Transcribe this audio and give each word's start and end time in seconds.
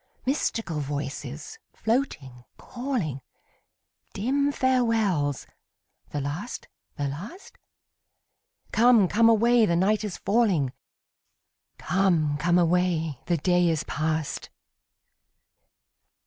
Mystical 0.25 0.79
voices, 0.79 1.59
floating, 1.73 2.43
calling; 2.57 3.21
Dim 4.13 4.51
farewells 4.51 5.45
the 6.09 6.19
last, 6.19 6.67
the 6.97 7.07
last? 7.07 7.55
Come, 8.71 9.07
come 9.07 9.29
away, 9.29 9.67
the 9.67 9.75
night 9.75 10.03
is 10.03 10.17
falling; 10.17 10.73
'Come, 11.77 12.35
come 12.39 12.57
away, 12.57 13.19
the 13.27 13.37
day 13.37 13.69
is 13.69 13.83
past.' 13.83 14.49